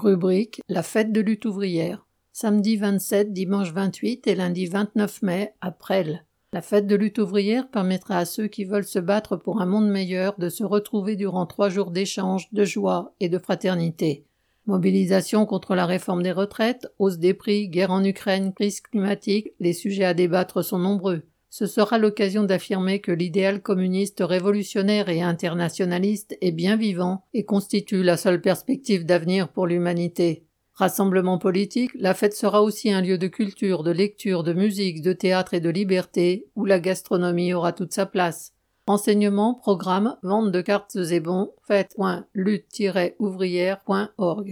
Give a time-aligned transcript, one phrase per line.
[0.00, 2.06] Rubrique La fête de lutte ouvrière.
[2.32, 6.24] Samedi 27, dimanche 28 et lundi 29 mai à Presles.
[6.54, 9.90] La fête de lutte ouvrière permettra à ceux qui veulent se battre pour un monde
[9.90, 14.24] meilleur de se retrouver durant trois jours d'échange, de joie et de fraternité.
[14.64, 19.74] Mobilisation contre la réforme des retraites, hausse des prix, guerre en Ukraine, crise climatique, les
[19.74, 21.24] sujets à débattre sont nombreux.
[21.52, 28.04] Ce sera l'occasion d'affirmer que l'idéal communiste révolutionnaire et internationaliste est bien vivant et constitue
[28.04, 30.44] la seule perspective d'avenir pour l'humanité.
[30.74, 35.12] Rassemblement politique, la fête sera aussi un lieu de culture, de lecture, de musique, de
[35.12, 38.52] théâtre et de liberté, où la gastronomie aura toute sa place.
[38.86, 44.48] Enseignement, programme, vente de cartes et bons, fête.lutte-ouvrière.org.